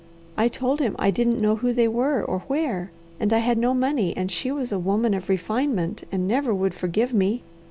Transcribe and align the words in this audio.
I 0.35 0.47
told 0.47 0.79
him 0.79 0.95
I 0.97 1.11
didn't 1.11 1.39
know 1.39 1.57
who 1.57 1.73
they 1.73 1.87
were 1.87 2.23
or 2.23 2.39
where, 2.47 2.89
and 3.19 3.31
I 3.31 3.37
had 3.37 3.59
no 3.59 3.75
money 3.75 4.17
and 4.17 4.31
she 4.31 4.51
was 4.51 4.71
a 4.71 4.79
woman 4.79 5.13
of 5.13 5.29
refinement, 5.29 6.05
and 6.11 6.27
never 6.27 6.55
would 6.55 6.73
forgive 6.73 7.13
me. 7.13 7.43